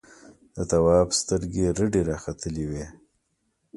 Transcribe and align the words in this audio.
د 0.55 0.57
تواب 0.71 1.07
سترګې 1.19 1.65
رډې 1.77 2.01
راختلې 2.11 2.65
وې. 2.71 2.85